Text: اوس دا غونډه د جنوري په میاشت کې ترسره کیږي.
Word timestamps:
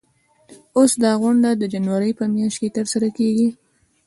اوس 0.77 0.91
دا 1.03 1.11
غونډه 1.21 1.49
د 1.55 1.63
جنوري 1.73 2.11
په 2.19 2.23
میاشت 2.33 2.57
کې 2.61 2.69
ترسره 2.77 3.07
کیږي. 3.17 3.49